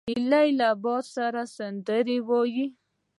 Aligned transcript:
هیلۍ 0.09 0.49
له 0.59 0.69
باد 0.83 1.05
سره 1.15 1.41
سندرې 1.57 2.17
وايي 2.29 2.65